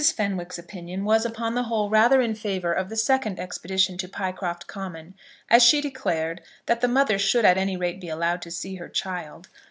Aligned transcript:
Fenwick's 0.15 0.57
opinion 0.57 1.05
was, 1.05 1.25
upon 1.27 1.53
the 1.53 1.61
whole, 1.65 1.87
rather 1.91 2.21
in 2.21 2.33
favour 2.33 2.73
of 2.73 2.89
the 2.89 2.95
second 2.95 3.39
expedition 3.39 3.99
to 3.99 4.07
Pycroft 4.07 4.65
Common, 4.65 5.13
as 5.47 5.61
she 5.61 5.79
declared 5.79 6.41
that 6.65 6.81
the 6.81 6.87
mother 6.87 7.19
should 7.19 7.45
at 7.45 7.55
any 7.59 7.77
rate 7.77 8.01
be 8.01 8.09
allowed 8.09 8.41
to 8.41 8.49
see 8.49 8.77
her 8.77 8.89
child. 8.89 9.47